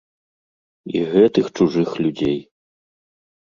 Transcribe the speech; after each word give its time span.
І 0.95 1.03
гэтых 1.11 1.45
чужых 1.59 1.89
людзей. 2.05 2.39